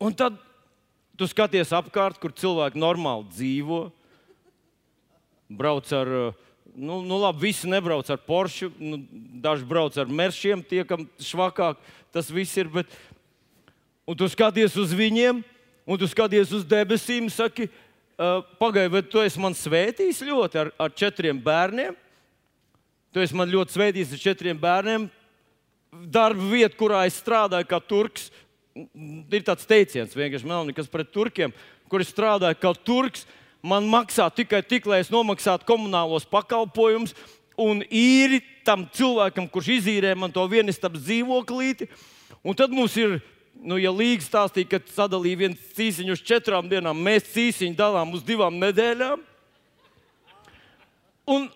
[0.03, 0.37] Un tad
[1.13, 3.83] Tu skaties apkārt, kur cilvēki normāli dzīvo,
[5.53, 6.09] brauc ar,
[6.73, 8.97] nu, nu labi, visi nebrauc ar Porsche, nu,
[9.43, 11.77] daži brauc ar meršiem, tie, kam švakāk
[12.13, 12.71] tas viss ir.
[12.73, 12.89] Bet,
[14.09, 15.43] un tu skaties uz viņiem,
[15.85, 17.69] un tu skaties uz debesīm, saki,
[18.57, 21.97] pagaidi, vai tu esi man svētījis ļoti ar, ar četriem bērniem?
[23.13, 25.05] Tu esi man ļoti svētījis ar četriem bērniem.
[26.09, 28.31] Darba vieta, kurā es strādāju kā turks,
[28.73, 31.53] ir tāds teiciens, vienkārši man nav nekas pret turkiem,
[31.91, 33.27] kuri strādāja kā turks.
[33.63, 37.13] Man maksā tikai tik, lai es nomaksātu komunālos pakalpojumus,
[37.55, 41.87] un īri tam cilvēkam, kurš izīrē man to vienistabas dzīvoklīti.
[42.43, 43.21] Un tad mums ir,
[43.55, 48.25] nu, ja Līga stāstīja, ka sadalīja viens cīsiņu uz četrām dienām, mēs cīsiņu dalām uz
[48.27, 49.23] divām nedēļām.
[51.31, 51.47] Un,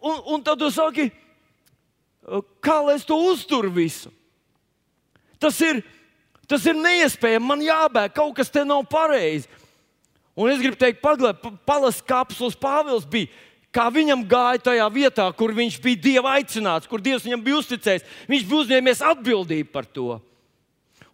[0.00, 1.10] un, un tad tu saki,
[2.64, 4.08] kā lai es to uzturu visu?
[5.36, 5.82] Tas ir
[6.50, 7.46] Tas ir neiespējami.
[7.46, 9.48] Man jābēg, kaut kas te nav pareizi.
[10.34, 11.02] Un es gribu teikt,
[11.66, 13.30] palas kapsulas Pāvils bija.
[13.74, 18.06] Kā viņam gāja tajā vietā, kur viņš bija Dieva aicināts, kur Dievs viņam bija uzticējis.
[18.30, 20.20] Viņš bija uzņēmies atbildību par to.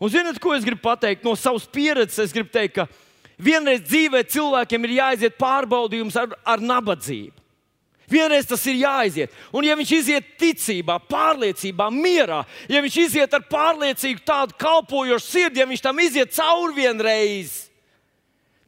[0.01, 2.21] Un zinot, ko es gribu pateikt no savas pieredzes?
[2.27, 2.87] Es gribu teikt, ka
[3.41, 7.40] vienreiz dzīvē cilvēkiem ir jāiziet pārbaudījums ar, ar nabadzību.
[8.11, 9.35] Vienreiz tas ir jāiziet.
[9.55, 15.63] Un, ja viņš iziet ticībā, pārliecībā, mierā, ja viņš iziet ar pārliecīgu, tādu kalpojošu sirdi,
[15.63, 17.71] ja viņš tam iziet cauri vienreiz,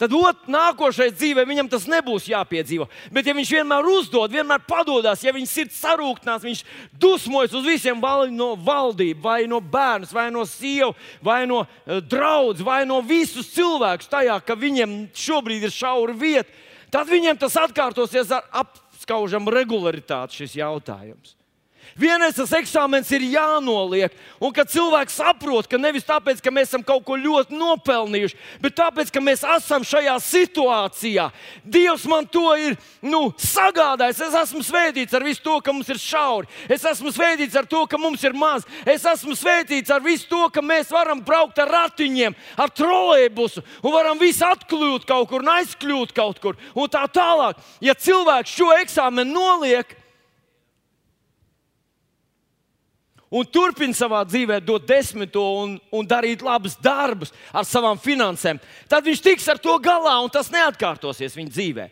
[0.03, 2.89] tad ot, nākošais dzīvē viņam tas nebūs jāpiedzīvo.
[3.15, 6.63] Bet, ja viņš vienmēr uzdod, vienmēr padodas, ja viņš ir sarūktināts, viņš
[7.03, 12.01] dusmojas uz visiem, vai no valdības, vai no bērna, vai no sievas, vai no uh,
[12.03, 16.51] draugs, vai no visus cilvēkus tajā, ka viņiem šobrīd ir šaura vieta,
[16.91, 21.37] tad viņiem tas atkārtosies ar ap skaužam regularitāti šis jautājums.
[22.03, 26.83] Vienreiz tas eksāmens ir jānoliek, un kad cilvēks saprot, ka nevis tāpēc, ka mēs esam
[26.87, 31.29] kaut ko ļoti nopelnījuši, bet tāpēc, ka mēs esam šajā situācijā,
[31.63, 34.25] Dievs man to ir nu, sagādājis.
[34.27, 37.85] Es esmu svētīts ar visu to, ka mums ir šauri, es esmu svētīts ar to,
[37.87, 41.71] ka mums ir maz, es esmu svētīts ar visu to, ka mēs varam braukt ar
[41.71, 47.07] ratiņiem, ar trolēbusu, un varam visi atkļūt kaut kur un aizkļūt kaut kur, un tā
[47.15, 47.63] tālāk.
[47.85, 50.02] Ja cilvēks šo eksāmenu noliek,
[53.33, 59.09] un turpina savā dzīvē dot desmito un, un darīt labus darbus ar savām finansēm, tad
[59.09, 61.89] viņš tiks ar to galā un tas neatkārtosies viņa dzīvē.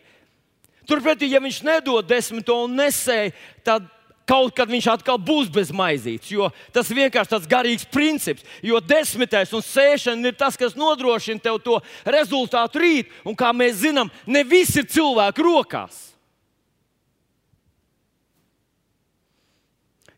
[0.87, 3.33] Turpretī, ja viņš nedod desmito un nesēja,
[3.65, 3.89] tad
[4.27, 6.29] kaut kad viņš atkal būs bez maizītes.
[6.31, 8.45] Jo tas vienkārši tāds garīgs princips.
[8.63, 13.11] Jo desmitais un sēšana ir tas, kas nodrošina tev to rezultātu rīt.
[13.27, 16.10] Un kā mēs zinām, ne viss ir cilvēku rokās.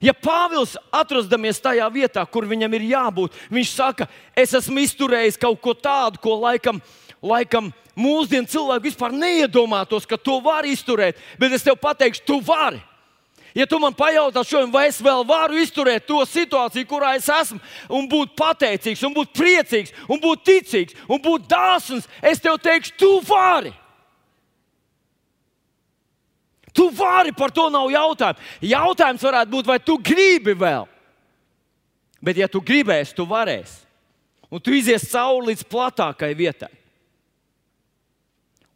[0.04, 5.62] Ja Pāvils atrodamies tajā vietā, kur viņam ir jābūt, viņš saka, es esmu izturējis kaut
[5.64, 6.82] ko tādu, ko laikam,
[7.24, 11.22] laikam mūsdienu cilvēki vispār neiedomātos, ka to var izturēt.
[11.40, 12.82] Bet es tev pateikšu, tu vari.
[13.54, 17.62] Ja tu man pajautā šodien, vai es vēl varu izturēt to situāciju, kurā es esmu,
[17.94, 22.98] un būt pateicīgs, un būt priecīgs, un būt ticīgs, un būt dāsns, es tev teikšu,
[22.98, 23.72] tu vari.
[26.74, 28.42] Tu vari, par to nav jautājumu.
[28.66, 30.88] Jautājums varētu būt, vai tu gribi vēl.
[32.24, 33.84] Bet, ja tu gribēsi, tu varēsi.
[34.54, 36.72] Un tu izies cauri līdz platākai vietai.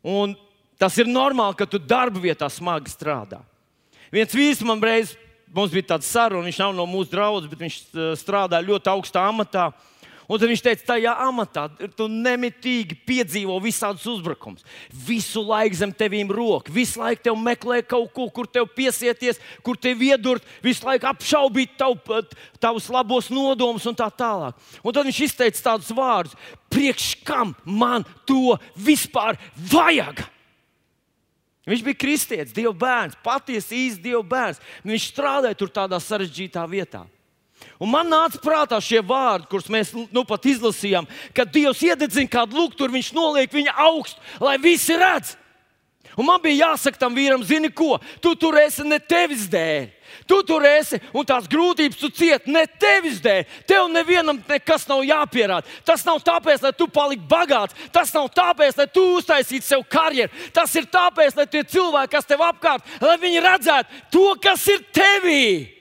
[0.05, 0.33] Un
[0.79, 3.41] tas ir normāli, ka tu darba vietā smagi strādā.
[4.13, 5.15] Viens vīrs man reiz,
[5.53, 7.77] mums bija tāds saruna, viņš nav no mūsu draugs, bet viņš
[8.19, 9.69] strādā ļoti augstā amatā.
[10.27, 11.63] Un tad viņš teica, tajā amatā
[11.95, 14.65] tu nemitīgi piedzīvo visādus uzbrukumus.
[15.07, 19.79] Visu laiku zem tevīm roka, visu laiku te meklē kaut ko, kur te piesieties, kur
[19.79, 21.95] te iedurt, visu laiku apšaubīt tav,
[22.59, 24.59] tavus labos nodomus un tā tālāk.
[24.83, 26.35] Un tad viņš izteica tādus vārdus:
[26.67, 29.39] priekš kam man to vispār
[29.71, 30.27] vajag?
[31.67, 34.59] Viņš bija kristietis, Dieva bērns, patiesi īsts Dieva bērns.
[34.87, 37.03] Viņš strādāja tur tādā sarežģītā vietā.
[37.77, 41.05] Un man nāca prātā šie vārdi, kurus mēs nu pat izlasījām,
[41.37, 45.35] kad Dievs iededzina kādu lukturu, viņš noliek viņu augstu, lai visi redz.
[46.17, 49.85] Un man bija jāsaka tam vīram, zini ko, tu tur esi ne tevis dēļ.
[50.25, 53.43] Tu tur esi un tās grūtības tu cieti ne tevis dēļ.
[53.69, 55.69] Tev nevienam nekas nav jāpierāda.
[55.85, 57.77] Tas nav tāpēc, lai tu paliktu bagāts.
[57.93, 60.33] Tas nav tāpēc, lai tu uztaisītu sev karjeru.
[60.55, 64.87] Tas ir tāpēc, lai tie cilvēki, kas tev apkārt, lai viņi redzētu to, kas ir
[64.95, 65.76] tevī.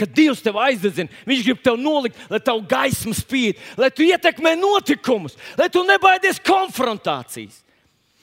[0.00, 4.54] Kad Dievs tev aizdedzina, Viņš grib tev nolikt, lai tavu gaismu spīd, lai tu ietekmē
[4.58, 7.60] notikumus, lai tu nebaidies konfrontācijas.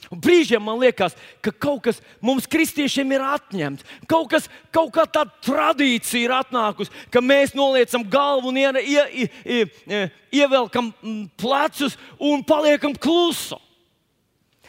[0.07, 3.83] Un brīžiem man liekas, ka kaut kas mums, kristiešiem, ir atņemts.
[4.07, 9.03] Kaut, kas, kaut kā tāda tradīcija ir atnākusi, ka mēs noliecam galvu un ie, ie,
[9.43, 10.01] ie, ie,
[10.39, 13.57] ievelkam mm, plecus un paliekam klusi.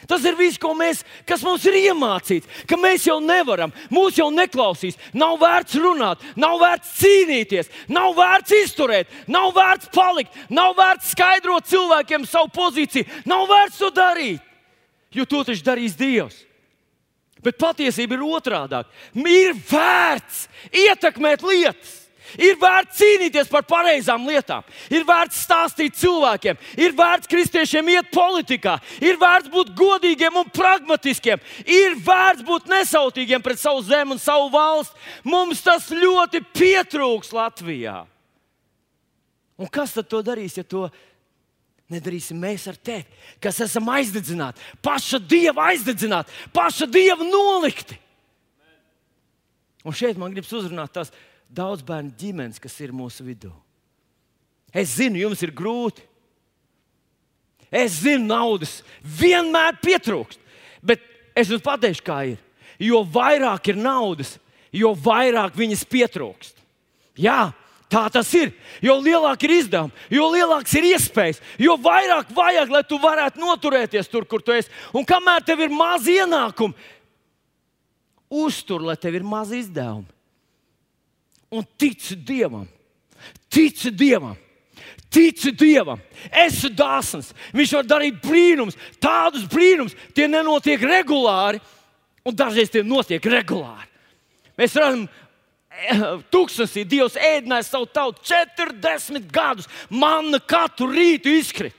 [0.09, 4.97] Tas ir viss, mēs, kas mums ir iemācīts, ka mēs jau nevaram, mūs jau neklausīs.
[5.13, 11.69] Nav vērts runāt, nav vērts cīnīties, nav vērts izturēt, nav vērts palikt, nav vērts skaidrot
[11.69, 14.41] cilvēkiem savu pozīciju, nav vērts to darīt,
[15.13, 16.41] jo to taču darīs Dievs.
[17.45, 18.81] Bet patiesība ir otrādi.
[19.15, 22.08] Ir vērts ietekmēt lietas.
[22.37, 28.75] Ir vērts cīnīties par pareizām lietām, ir vērts stāstīt cilvēkiem, ir vērts kristiešiem iet politikā,
[29.01, 34.51] ir vērts būt godīgiem un pragmatiskiem, ir vērts būt nesautīgiem pret savu zemi un savu
[34.53, 34.95] valsti.
[35.25, 38.03] Mums tas ļoti pietrūks Latvijā.
[39.59, 40.85] Un kas tad to darīs, ja to
[41.89, 43.07] nedarīsim mēs ar tevi,
[43.41, 47.97] kas esam aizdedzināti, paša dieva aizdedzināti, paša dieva nolikti?
[49.87, 51.11] Un šeit man gribas uzrunāt tās
[51.49, 53.51] daudz bērnu ģimenes, kas ir mūsu vidū.
[54.73, 56.05] Es zinu, jums ir grūti.
[57.69, 60.41] Es zinu, naudas vienmēr pietrūkst.
[60.85, 61.01] Bet
[61.37, 62.43] es jums pateikšu, kā ir.
[62.79, 64.37] Jo vairāk ir naudas,
[64.71, 66.61] jo vairāk viņas pietrūkst.
[67.19, 67.49] Jā,
[67.91, 68.53] tā tas ir.
[68.85, 74.07] Jo lielāka ir izdevuma, jo lielāks ir iespējas, jo vairāk vajag, lai tu varētu noturēties
[74.07, 74.71] tur, kur tu esi.
[74.95, 76.77] Un kamēr tev ir maz ienākumu,
[78.29, 80.18] uztur, lai tev ir maz izdevumi
[81.51, 82.67] un tici Dievam.
[83.49, 84.37] Tici Dievam.
[85.09, 85.97] Tici Dievam,
[86.29, 87.31] esi dāsns.
[87.57, 91.57] Viņš var darīt brīnumus, tādus brīnumus, tie nenotiek regulāri,
[92.21, 93.87] un dažreiz tie notiek regulāri.
[94.59, 95.07] Mēs redzam,
[95.71, 99.67] eh, tūkstnesī Dievs ēdināja savu tautu 40 gadus.
[99.89, 101.73] Manna katru rītu izkrīt.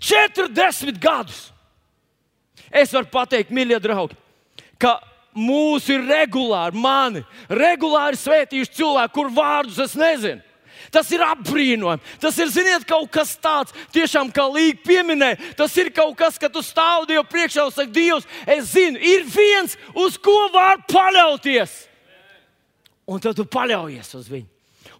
[0.00, 1.50] 40 gadus.
[2.72, 4.16] Es varu pateikt, mīļie draugi,
[4.80, 4.96] ka
[5.36, 10.42] mūs ir regulāri, mani regulāri svētījuši cilvēki, kur vārdus es nezinu.
[10.92, 12.04] Tas ir apbrīnojami.
[12.20, 15.38] Tas ir, ziniet, kaut kas tāds, tiešām kā Līga pieminēja.
[15.56, 19.24] Tas ir kaut kas, ka tu stāv Dievu priekšā un saki, Dievs, es zinu, ir
[19.24, 21.72] viens, uz ko var paļauties.
[23.08, 24.48] Un tad tu paļaujies uz viņu.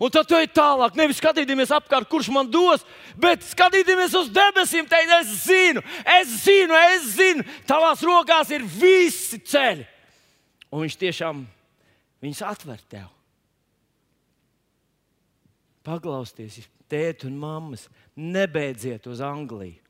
[0.02, 2.82] Un tad tu ej tālāk, nevis skatīties apkārt, kurš man dos,
[3.20, 5.82] bet skatīties uz debesīm, teikt, es zinu,
[6.16, 9.91] es zinu, es zinu, tavās rokās ir visi ceļi.
[10.72, 11.42] Un viņš tiešām
[12.24, 13.10] viņus atver tev.
[15.82, 19.80] Paklausieties, tēti un mammas, nebeidziet uz Angliju.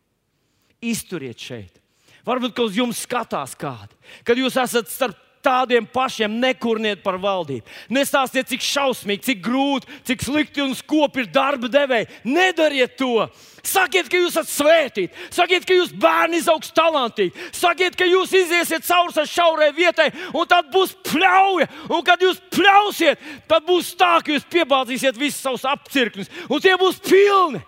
[0.82, 1.78] Izturiet šeit.
[2.26, 7.66] Varbūt, ka uz jums skatās kādi, kad jūs esat starp tādiem pašiem nekurniet par valdību.
[7.92, 12.08] Nestāstiet, cik šausmīgi, cik grūti, cik slikti un skopi ir darba devēji.
[12.28, 13.26] Nedariet to!
[13.62, 18.82] Sakiet, ka jūs esat svētīti, sakiet, ka jūs bērni izaugs talantīgi, sakiet, ka jūs iziesiet
[18.88, 21.68] cauri šai šaurai vietai, un tad būs pļauja.
[21.86, 26.74] Un kad jūs pļausiet, tad būs tā, ka jūs piebāzīsiet visus savus apcirkņus, un tie
[26.80, 27.62] būs pilni.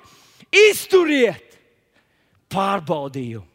[0.67, 1.59] Izturiet
[2.51, 3.55] pārbaudījumu!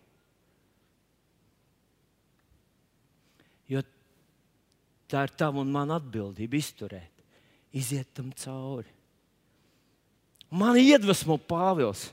[5.10, 7.26] Tā ir tava un mana atbildība izturēt,
[7.74, 8.89] iziet tam cauri.
[10.50, 12.10] Man iedvesmo Pāvils.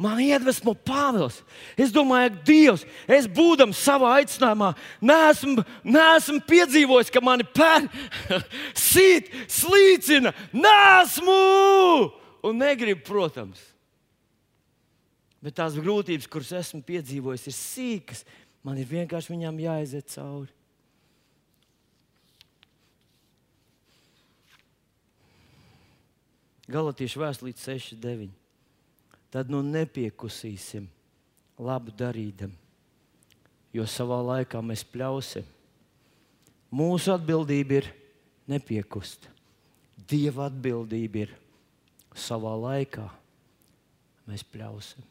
[0.00, 1.38] Man iedvesmo Pāvils.
[1.78, 4.72] Es domāju, ka Dievs, es būdams savā aicinājumā,
[5.04, 7.86] neesmu, neesmu piedzīvojis, ka mani pērn
[8.90, 10.34] sīt, slīcina.
[10.56, 11.38] Nesmu!
[12.44, 13.60] Un negribu, protams.
[15.44, 18.24] Bet tās grūtības, kuras esmu piedzīvojis, ir sīkas.
[18.64, 20.50] Man ir vienkārši viņām jāiziet cauri.
[26.70, 28.30] Galatiešu vēstulīte 6,9.
[29.34, 30.86] Tad nu nepiekusīsim
[31.58, 32.52] labu darīdam,
[33.74, 35.46] jo savā laikā mēs pļausim.
[36.74, 37.90] Mūsu atbildība ir
[38.50, 39.28] nepiekust.
[40.08, 41.34] Dieva atbildība ir
[42.14, 43.08] savā laikā
[44.30, 45.04] mēs pļausim.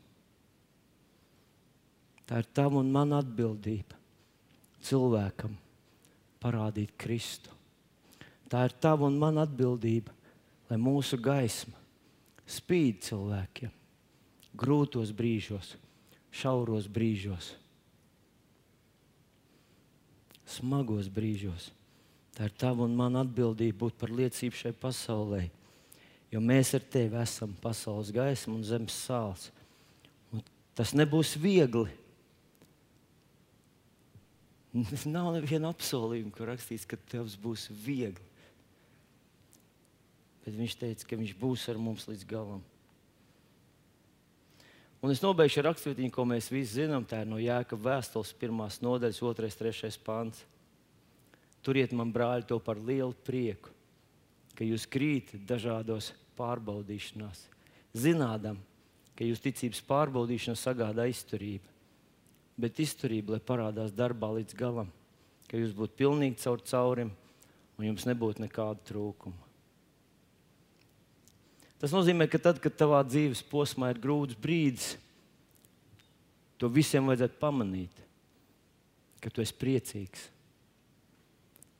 [2.23, 3.99] Tā ir tava un mana atbildība
[4.83, 5.53] cilvēkam
[6.43, 7.51] parādīt Kristu.
[8.49, 10.13] Tā ir tava un mana atbildība
[10.73, 11.77] lai mūsu gaisma
[12.49, 13.69] spīd cilvēkiem
[14.57, 15.75] grūtos brīžos,
[16.33, 17.51] šauros brīžos,
[20.49, 21.69] smagos brīžos.
[22.33, 25.43] Tā ir tava un mana atbildība būt par liecību šai pasaulē.
[26.33, 29.51] Jo mēs ar tevi esam pasaules gaisma un zemes sāls.
[30.33, 30.41] Un
[30.73, 31.93] tas nebūs viegli.
[35.13, 38.32] Nav neviena apsolījuma, kur rakstīts, ka tev būs viegli
[40.43, 42.63] bet viņš teica, ka viņš būs ar mums līdz galam.
[45.03, 47.03] Un es nobeigšu ar raksturvietiņu, ko mēs visi zinām.
[47.03, 50.45] Tā ir no Jēkabas vēstules, pirmās nodaļas, otrais, trešais pants.
[51.63, 53.71] Turiet man, brāļi, to par lielu prieku,
[54.55, 57.45] ka jūs krītat dažādos pārbaudīšanās,
[57.95, 58.59] zinādam,
[59.15, 61.67] ka jūs ticības pārbaudīšana sagādā izturību.
[62.63, 64.91] Bet izturība, lai parādās darbā līdz galam,
[65.51, 67.11] ka jūs būtu pilnīgi caur caurim
[67.75, 69.42] un jums nebūtu nekāda trūkuma.
[71.83, 74.93] Tas nozīmē, ka tad, kad tavā dzīves posmā ir grūts brīdis,
[76.55, 77.97] to visiem vajadzētu pamanīt,
[79.19, 80.21] ka tu esi priecīgs.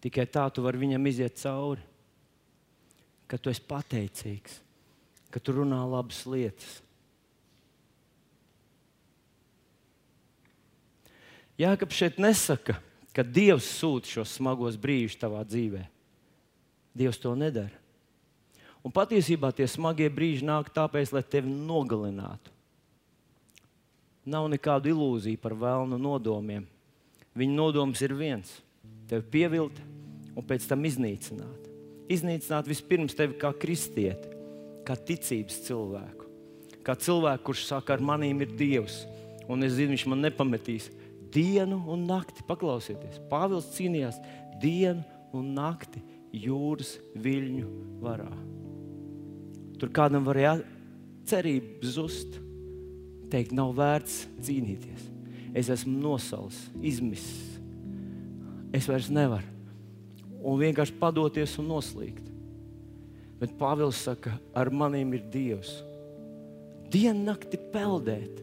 [0.04, 1.80] Tikai tā tu vari viņam iziet cauri,
[3.32, 4.58] ka tu esi pateicīgs,
[5.32, 6.82] ka tu runā labas lietas.
[11.64, 12.76] Jākap šeit nesaka,
[13.16, 15.86] ka Dievs sūta šos smagos brīžus tavā dzīvē.
[16.92, 17.83] Dievs to nedara.
[18.84, 22.52] Un patiesībā tie smagie brīži nāk tāpēc, lai tevi nogalinātu.
[24.28, 26.66] Nav nekādu ilūziju par vēlnu nodomiem.
[27.36, 28.62] Viņa nodoms ir viens-
[29.10, 29.80] tevi pievilt
[30.36, 31.70] un pēc tam iznīcināt.
[32.10, 34.28] Iznīcināt vispirms tevi kā kristieti,
[34.84, 36.26] kā ticības cilvēku,
[36.84, 39.06] kā cilvēku, kurš saka, ar manīm ir Dievs,
[39.48, 40.90] un es zinu, viņš man nepametīs
[41.32, 42.44] dienu un nakti.
[42.44, 44.20] Paklausieties, Pāvils cīnījās
[44.62, 46.02] dienu un nakti
[46.34, 48.63] jūras viļņu varā.
[49.84, 50.62] Tur kādam varēja
[51.28, 52.38] cerība zust,
[53.28, 55.10] teikt, nav vērts cīnīties.
[55.60, 57.58] Es esmu nosaucis, izmisis.
[58.72, 59.44] Es vairs nevaru.
[60.40, 62.32] Un vienkārši padoties un noslīgt.
[63.42, 65.76] Bet Pāvils saka, ar maniem ir Dievs.
[66.88, 68.40] Dienu nakti peldēt.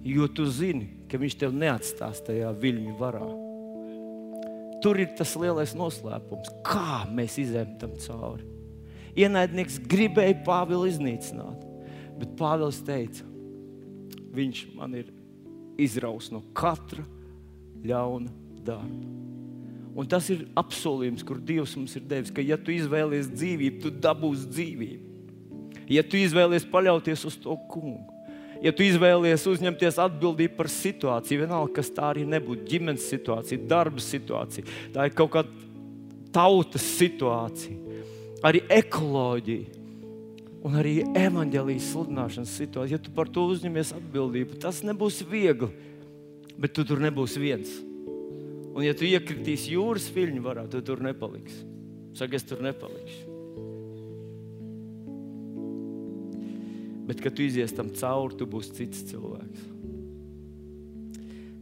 [0.00, 3.28] Jo tu zini, ka viņš tev neatstās tajā viļņu varā.
[4.80, 8.55] Tur ir tas lielais noslēpums, kā mēs izējām tam cauri.
[9.16, 11.62] Ienaidnieks gribēja Pāvilu iznīcināt,
[12.20, 13.24] bet Pāvils teica,
[14.36, 15.12] viņš man ir
[15.80, 17.04] izrauts no katra
[17.86, 18.32] ļaunu
[18.66, 19.14] darbu.
[19.96, 23.92] Un tas ir apsolījums, kur Dievs mums ir devis, ka, ja tu izvēlies dzīvību, tu
[24.04, 25.14] dabūsi dzīvību.
[25.88, 28.02] Ja tu izvēlies paļauties uz to kungu,
[28.60, 34.02] ja tu izvēlies uzņemties atbildību par situāciju, vienalga, kas tā arī nebūtu, ģimenes situācija, darba
[34.02, 35.64] situācija, tā ir kaut kāda
[36.34, 37.85] tautas situācija,
[38.44, 39.84] arī ekoloģija.
[40.66, 45.68] Un arī evanģēlijas sludināšanas situācija, ja tu par to uzņemies atbildību, tas nebūs viegli,
[46.58, 47.70] bet tu tur nebūsi viens.
[48.74, 51.62] Un, ja tu iekritīsi jūras viļņu varā, tad tu tur nepaliksi.
[52.18, 53.36] Saka, es tur nepalikšu.
[57.06, 59.70] Bet, kad tu izies tam cauri, tu būsi cits cilvēks.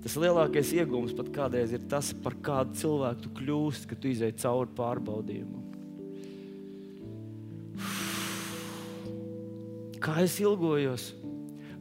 [0.04, 4.32] Tas lielākais iegūms pat kādreiz ir tas, par kādu cilvēku tu kļūsi, kad tu izai
[4.40, 5.73] cauri pārbaudījumam.
[10.04, 11.12] Kā es ilgojos?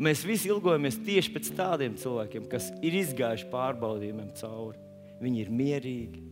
[0.03, 4.79] Mēs visi ilgojamies tieši pēc tādiem cilvēkiem, kas ir izgājuši pārbaudījumiem cauri.
[5.21, 6.23] Viņi ir mierīgi,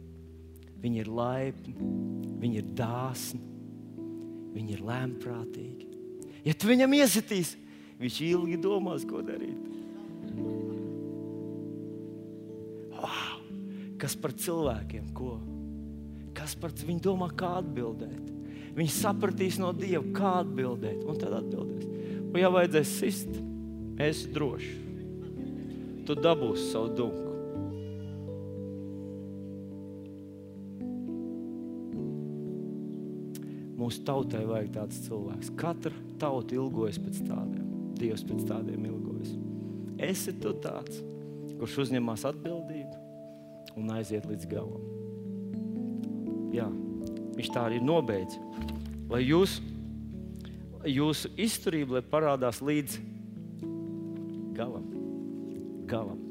[0.82, 1.76] viņi ir laipni,
[2.42, 3.42] viņi ir dāsni,
[4.56, 5.89] viņi ir lēmprātīgi.
[6.48, 7.54] Ja tu viņam iesitīs,
[8.02, 9.68] viņš ilgi domās, ko darīt.
[12.96, 13.38] Wow!
[14.02, 15.36] Kas par cilvēkiem, ko?
[16.34, 18.30] Kas par viņu domā, kā atbildēt?
[18.76, 21.88] Viņi sapratīs no Dieva, kā atbildēt, un tad atbildēs.
[22.32, 23.34] Un, ja vajadzēs sist,
[23.99, 24.78] es droši.
[26.07, 27.28] Tu dabūsi savu dunku.
[33.82, 35.51] Mūsu tautai vajag tāds cilvēks.
[35.59, 37.65] Katra tauta ilgojas pēc tādiem.
[37.99, 39.34] Dievs pēc tādiem ilgojas.
[40.01, 41.01] Esi tu tāds,
[41.59, 43.01] kurš uzņemas atbildību
[43.82, 44.88] un aiziet līdz galam.
[46.55, 46.67] Jā,
[47.42, 48.38] viņš tā arī nobeidz.
[49.12, 49.58] Lai jūs,
[50.88, 53.00] jūsu izturība parādās līdz
[54.56, 54.88] galam.
[55.89, 56.22] galam.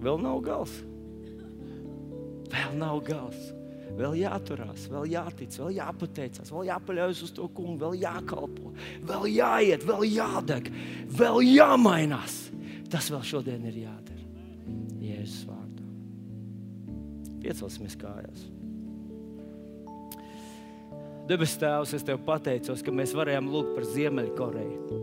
[0.00, 0.74] Vēl nav gals.
[2.50, 3.40] Vēl nav gals
[3.96, 8.70] vēl jāturās, vēl jātic, vēl jāpateicās, vēl jāpaļaujas uz to kungu, vēl jākalpo,
[9.08, 10.70] vēl jāiet, vēl jādeg,
[11.18, 12.38] vēl jāmainās.
[12.90, 14.24] Tas vēl šodien ir jādara.
[15.00, 15.90] Jēzus vārdā.
[17.42, 18.46] Piecelsimies kājās.
[21.30, 24.96] Debes Tēvs, es Tev pateicos, ka mēs varējām lūgt par Ziemeļkoreju.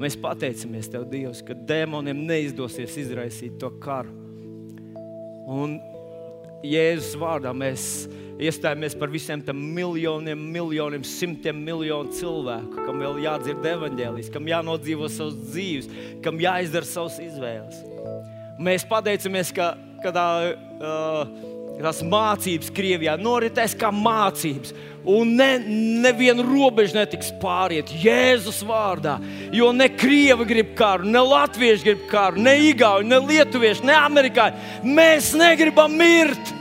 [0.00, 4.12] Mēs pateicamies Tev, Dievs, ka demoniem neizdosies izraisīt to karu.
[5.48, 5.78] Un
[6.60, 7.86] Jēzus vārdā mēs
[8.40, 15.08] iestājāmies par visiem tiem miljoniem, miljoniem, simtiem miljonu cilvēku, kam vēl jādzird evaņģēlijas, kam jānodzīvo
[15.12, 15.88] savas dzīves,
[16.24, 17.80] kam jāizdara savas izvēles.
[18.60, 19.72] Mēs pateicamies, ka,
[20.04, 21.32] ka tā, uh,
[21.84, 24.74] tās mācības Krievijā noritēs kā mācības.
[25.08, 25.54] Un ne,
[26.04, 29.16] neviena robeža netiks pāriet Jēzus vārdā.
[29.56, 34.66] Jo ne krievi grib karu, ne latvieši grib karu, ne igauni, ne lietuvieši, ne amerikāņi.
[34.84, 36.52] Mēs negribam mirt.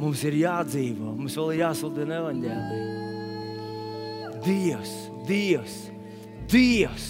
[0.00, 2.78] Mums ir jādzīvo, mums vēl ir jāsludina evaņģēlī.
[4.46, 4.92] Dievs,
[5.28, 5.74] Dievs,
[6.48, 7.08] Dievs,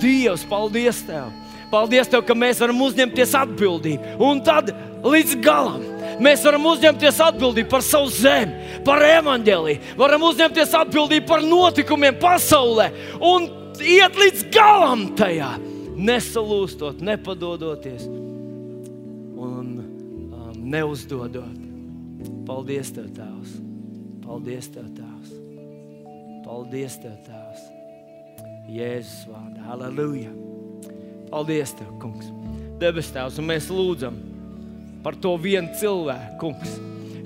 [0.00, 1.28] Dievs, paldies Tev!
[1.68, 4.16] Paldies Tev, ka mēs varam uzņemties atbildību.
[4.24, 4.72] Un tad
[5.04, 5.84] līdz galam
[6.22, 12.90] mēs varam uzņemties atbildību par savu zemi, par evaņģēlīju, varam uzņemties atbildību par notikumiem pasaulē
[13.20, 13.48] un
[13.82, 15.54] iet līdz galam tajā,
[15.98, 18.06] nesalūstot, nepadodoties
[19.38, 21.66] un um, neuzdodot.
[22.48, 23.58] Paldies, Tev, Tēvs!
[24.24, 25.34] Paldies, Tev, Tēvs!
[26.46, 27.66] Paldies, Tev, Tēvs!
[28.72, 29.66] Jēzus vārdā!
[29.68, 30.32] Halleluja!
[31.28, 32.32] Paldies, Tev, Kungs!
[32.80, 34.16] Debes Tēvs, un mēs lūdzam
[35.04, 36.78] par to vienu cilvēku, Kungs.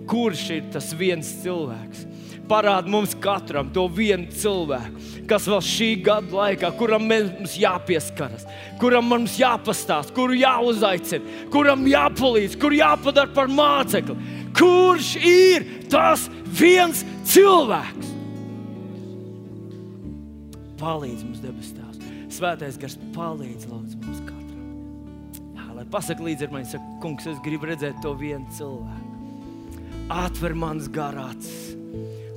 [0.08, 2.08] Kurš ir tas viens cilvēks?
[2.50, 5.00] Parāda mums katram to vienu cilvēku,
[5.30, 8.44] kas vēl šī gada laikā, kuram mums jāpieskaras,
[8.82, 14.18] kuram mums jāpastāsta, kuru jāuzaicina, kuram jāpalīdz, kur jāpadara par mācekli
[14.56, 18.10] kurš ir tas viens cilvēks.
[20.82, 22.00] Palīdz mums, debes Tēvs.
[22.32, 24.01] Svētais gars palīdz lūdzu.
[25.92, 29.10] Pasakā līdzi ar mani, saka, kungs, es gribu redzēt to vienu cilvēku.
[30.12, 31.50] Atver manas garāts,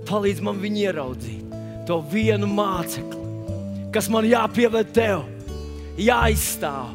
[0.10, 1.56] palīdz man viņu ieraudzīt,
[1.88, 3.48] to vienu mācekli,
[3.96, 5.24] kas man jāpieved tev,
[5.96, 6.92] jāizstāv,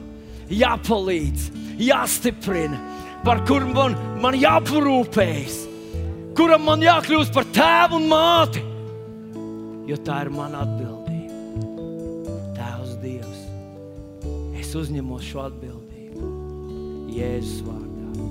[0.52, 1.48] jāpalīdz,
[1.80, 2.76] jāstiprina
[3.24, 5.60] par kuru man, man jāparūpējas,
[6.36, 8.68] kuram man jākļūst par tēvu un māti.
[9.88, 11.38] Jo tā ir mana atbildība.
[12.60, 13.46] Tēvs, Dievs,
[14.60, 15.79] es uzņemos šo atbildību
[17.10, 18.28] Jēzus vārdā.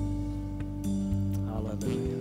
[1.56, 2.19] Aleluja!